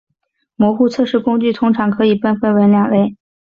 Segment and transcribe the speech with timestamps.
[0.55, 3.15] 模糊测试工具通常可以被分为两类。